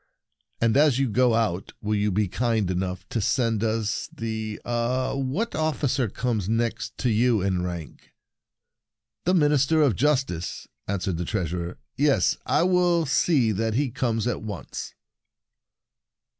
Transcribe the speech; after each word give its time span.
And, 0.59 0.75
as 0.77 0.97
you 0.97 1.07
go 1.07 1.35
out, 1.35 1.73
will 1.79 1.93
you 1.93 2.11
be 2.11 2.27
kind 2.27 2.71
enough 2.71 3.07
to 3.09 3.21
send 3.21 3.63
us 3.63 4.09
the— 4.11 4.59
ah, 4.65 5.13
what 5.13 5.53
officer 5.53 6.07
comes 6.09 6.49
next 6.49 6.97
to 6.97 7.11
you 7.11 7.43
in 7.43 7.61
rank?" 7.61 8.09
"The 9.25 9.35
Minister 9.35 9.83
of 9.83 9.95
Justice," 9.95 10.67
answered 10.87 11.17
the 11.17 11.25
Treasurer;" 11.25 11.77
yes, 12.07 12.35
I 12.47 12.63
will 12.63 13.05
see 13.05 13.51
that 13.51 13.75
he 13.75 13.91
comes 13.91 14.25
at 14.25 14.41
once." 14.41 14.95